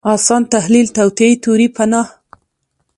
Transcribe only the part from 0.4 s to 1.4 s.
تحلیل توطیې